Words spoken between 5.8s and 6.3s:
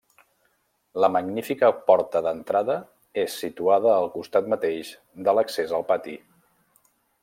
al pati.